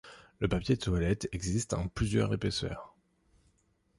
Le 0.39 0.47
papier 0.47 0.77
toilette 0.77 1.27
existe 1.31 1.75
en 1.75 1.87
plusieurs 1.87 2.33
épaisseurs. 2.33 2.95